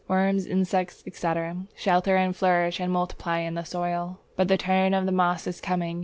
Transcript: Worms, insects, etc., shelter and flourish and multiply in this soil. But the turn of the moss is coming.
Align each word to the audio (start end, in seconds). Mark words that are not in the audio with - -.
Worms, 0.07 0.47
insects, 0.47 1.03
etc., 1.05 1.57
shelter 1.75 2.15
and 2.17 2.35
flourish 2.35 2.79
and 2.79 2.91
multiply 2.91 3.37
in 3.37 3.53
this 3.53 3.69
soil. 3.69 4.19
But 4.35 4.47
the 4.47 4.57
turn 4.57 4.95
of 4.95 5.05
the 5.05 5.11
moss 5.11 5.45
is 5.45 5.61
coming. 5.61 5.99